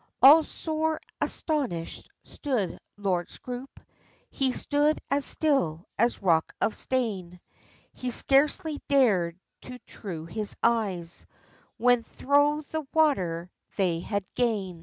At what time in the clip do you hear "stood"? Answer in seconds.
2.23-2.79, 4.51-4.99